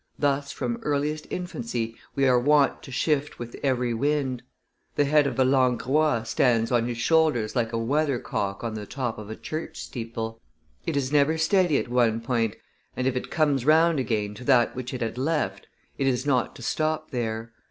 Thus, 0.17 0.51
from 0.51 0.79
earliest 0.81 1.27
infancy, 1.29 1.95
they 2.15 2.27
are 2.27 2.39
wont 2.39 2.81
to 2.81 2.91
shift 2.91 3.37
with 3.37 3.55
every 3.61 3.93
wind. 3.93 4.41
The 4.95 5.05
head 5.05 5.27
of 5.27 5.37
a 5.37 5.43
Langrois 5.45 6.23
stands 6.23 6.71
on 6.71 6.87
his 6.87 6.97
shoulders 6.97 7.55
like 7.55 7.71
a 7.71 7.77
weathercock 7.77 8.63
on 8.63 8.73
the 8.73 8.87
top 8.87 9.19
of 9.19 9.29
a 9.29 9.35
church 9.35 9.77
steeple; 9.79 10.41
it 10.87 10.97
is 10.97 11.11
never 11.11 11.37
steady 11.37 11.77
at 11.77 11.87
one 11.87 12.19
point, 12.19 12.55
and, 12.97 13.05
if 13.05 13.15
it 13.15 13.29
comes 13.29 13.63
round 13.63 13.99
again 13.99 14.33
to 14.33 14.43
that 14.45 14.75
which 14.75 14.91
it 14.91 15.01
had 15.01 15.19
left, 15.19 15.67
it 15.99 16.07
is 16.07 16.25
not 16.25 16.55
to 16.55 16.63
stop 16.63 17.11
there. 17.11 17.53